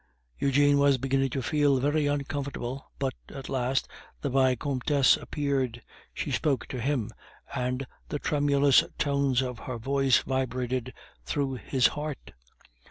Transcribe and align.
Eugene 0.39 0.79
was 0.79 0.97
beginning 0.97 1.29
to 1.29 1.43
feel 1.43 1.79
very 1.79 2.07
uncomfortable, 2.07 2.91
but 2.97 3.13
at 3.29 3.49
last 3.49 3.87
the 4.21 4.31
Vicomtesse 4.31 5.15
appeared; 5.15 5.83
she 6.11 6.31
spoke 6.31 6.65
to 6.65 6.81
him, 6.81 7.11
and 7.55 7.85
the 8.09 8.17
tremulous 8.17 8.83
tones 8.97 9.43
of 9.43 9.59
her 9.59 9.77
voice 9.77 10.23
vibrated 10.23 10.91
through 11.23 11.53
his 11.53 11.85
heart. 11.85 12.31